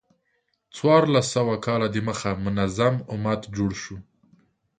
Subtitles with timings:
[0.75, 3.97] څوارلس سوه کاله د مخه منظم امت جوړ شو.